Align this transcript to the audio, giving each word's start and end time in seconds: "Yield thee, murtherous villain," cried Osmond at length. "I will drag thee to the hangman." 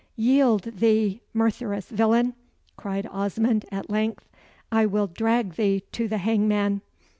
"Yield 0.15 0.63
thee, 0.63 1.21
murtherous 1.31 1.91
villain," 1.91 2.33
cried 2.75 3.05
Osmond 3.11 3.65
at 3.71 3.87
length. 3.91 4.27
"I 4.71 4.87
will 4.87 5.05
drag 5.05 5.53
thee 5.57 5.83
to 5.91 6.07
the 6.07 6.17
hangman." 6.17 6.81